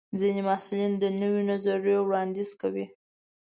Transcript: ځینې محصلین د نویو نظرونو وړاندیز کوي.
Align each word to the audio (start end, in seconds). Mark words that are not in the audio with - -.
ځینې 0.19 0.41
محصلین 0.47 0.91
د 0.97 1.03
نویو 1.21 1.47
نظرونو 1.51 2.01
وړاندیز 2.03 2.49
کوي. 2.61 2.85